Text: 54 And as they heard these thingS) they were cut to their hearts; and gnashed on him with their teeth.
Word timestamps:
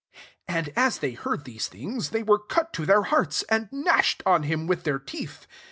54 0.47 0.57
And 0.57 0.69
as 0.75 0.97
they 0.97 1.11
heard 1.11 1.45
these 1.45 1.69
thingS) 1.69 2.09
they 2.09 2.23
were 2.23 2.39
cut 2.39 2.73
to 2.73 2.87
their 2.87 3.03
hearts; 3.03 3.43
and 3.49 3.69
gnashed 3.71 4.23
on 4.25 4.41
him 4.41 4.65
with 4.65 4.83
their 4.83 4.97
teeth. 4.97 5.45